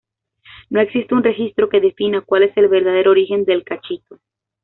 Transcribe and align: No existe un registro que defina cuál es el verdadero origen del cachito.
No 0.71 0.81
existe 0.81 1.13
un 1.13 1.21
registro 1.23 1.69
que 1.69 1.79
defina 1.79 2.21
cuál 2.25 2.41
es 2.41 2.57
el 2.57 2.67
verdadero 2.69 3.11
origen 3.11 3.45
del 3.45 3.63
cachito. 3.63 4.17